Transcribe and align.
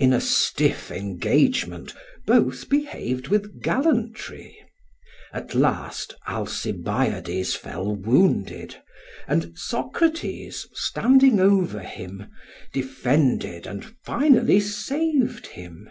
In 0.00 0.12
a 0.12 0.20
stiff 0.20 0.90
engagement 0.90 1.94
both 2.26 2.68
behaved 2.68 3.28
with 3.28 3.62
gallantry. 3.62 4.58
At 5.32 5.54
last 5.54 6.12
Alcibiades 6.26 7.54
fell 7.54 7.94
wounded, 7.94 8.78
and 9.28 9.56
Socrates, 9.56 10.66
standing 10.74 11.38
over 11.38 11.78
him, 11.84 12.32
defended 12.72 13.64
and 13.68 13.84
finally 13.84 14.58
saved 14.58 15.46
him. 15.46 15.88